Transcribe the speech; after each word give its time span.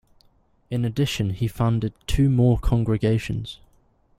In 0.71 0.83
addition 0.83 1.29
he 1.29 1.47
founded 1.47 1.93
two 2.07 2.27
more 2.27 2.57
congregations. 2.57 3.59